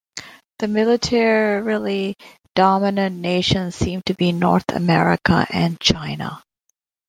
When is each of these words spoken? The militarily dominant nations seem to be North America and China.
The 0.57 0.67
militarily 0.67 2.15
dominant 2.55 3.17
nations 3.17 3.75
seem 3.75 4.01
to 4.07 4.15
be 4.15 4.31
North 4.31 4.65
America 4.69 5.45
and 5.51 5.79
China. 5.79 6.41